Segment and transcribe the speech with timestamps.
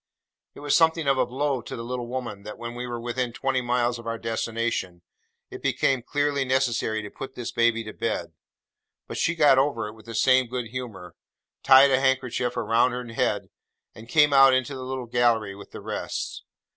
[0.55, 3.31] It was something of a blow to the little woman, that when we were within
[3.31, 5.03] twenty miles of our destination,
[5.51, 8.33] it became clearly necessary to put this baby to bed.
[9.07, 11.13] But she got over it with the same good humour;
[11.61, 13.49] tied a handkerchief round her head;
[13.93, 16.45] and came out into the little gallery with the rest.